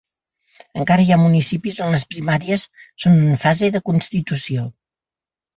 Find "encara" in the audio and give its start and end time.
0.83-1.03